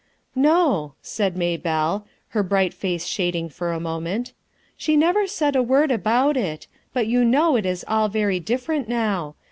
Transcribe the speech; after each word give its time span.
"No," 0.33 0.95
said 1.03 1.37
Maybelle, 1.37 2.07
her 2.29 2.41
bright 2.41 2.73
face 2.73 3.05
shadin* 3.05 3.49
for 3.49 3.71
a 3.71 3.79
moment, 3.79 4.33
"She 4.75 4.97
never 4.97 5.27
said 5.27 5.55
a 5.55 5.61
wort! 5.61 5.91
about 5.91 6.35
it; 6.35 6.65
but 6.91 7.05
you 7.05 7.23
know 7.23 7.55
it 7.55 7.67
is 7.67 7.85
all 7.87 8.07
very 8.09 8.39
different 8.39 8.89
now. 8.89 9.35